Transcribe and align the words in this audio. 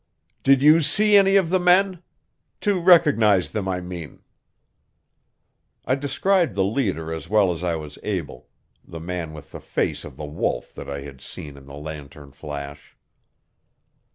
"Did 0.41 0.63
you 0.63 0.79
see 0.81 1.15
any 1.15 1.35
of 1.35 1.51
the 1.51 1.59
men? 1.59 2.01
To 2.61 2.79
recognize 2.79 3.51
them, 3.51 3.67
I 3.67 3.81
mean?" 3.81 4.23
I 5.85 5.93
described 5.93 6.55
the 6.55 6.63
leader 6.63 7.13
as 7.13 7.29
well 7.29 7.51
as 7.51 7.63
I 7.63 7.75
was 7.75 7.99
able 8.01 8.47
the 8.83 8.99
man 8.99 9.31
with 9.31 9.51
the 9.51 9.59
face 9.61 10.03
of 10.03 10.17
the 10.17 10.25
wolf 10.25 10.73
that 10.73 10.89
I 10.89 11.01
had 11.01 11.21
seen 11.21 11.55
in 11.55 11.67
the 11.67 11.77
lantern 11.77 12.31
flash. 12.31 12.97